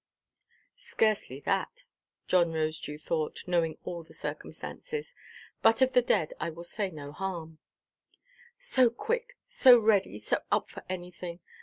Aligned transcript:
"Scarcely 0.79 1.41
that," 1.41 1.83
John 2.27 2.53
Rosedew 2.53 2.97
thought, 2.99 3.47
knowing 3.47 3.77
all 3.83 4.01
the 4.01 4.15
circumstances; 4.15 5.13
"but 5.61 5.79
of 5.83 5.93
the 5.93 6.01
dead 6.01 6.33
I 6.39 6.49
will 6.49 6.63
say 6.63 6.89
no 6.89 7.11
harm." 7.11 7.59
"So 8.57 8.89
quick, 8.89 9.37
so 9.45 9.77
ready, 9.77 10.17
so 10.17 10.41
up 10.51 10.71
for 10.71 10.83
anything! 10.89 11.39